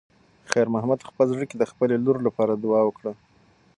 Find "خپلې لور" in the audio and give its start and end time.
1.71-2.17